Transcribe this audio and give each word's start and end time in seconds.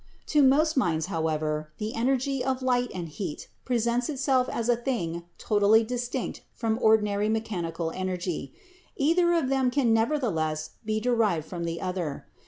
"To 0.33 0.41
most 0.41 0.75
minds, 0.77 1.05
however, 1.13 1.69
the 1.77 1.93
energy 1.93 2.43
of 2.43 2.63
light 2.63 2.89
and 2.91 3.07
heat 3.07 3.49
presents 3.65 4.09
itself 4.09 4.49
as 4.49 4.67
a 4.67 4.75
thing 4.75 5.25
totally 5.37 5.83
distinct 5.83 6.41
from 6.53 6.79
ordinary 6.81 7.29
mechanical 7.29 7.91
energy. 7.91 8.51
Either 8.95 9.31
of 9.33 9.49
them 9.49 9.69
can 9.69 9.93
nevertheless 9.93 10.71
be 10.83 10.99
derived 10.99 11.45
from 11.45 11.65
the 11.65 11.79
other. 11.79 12.25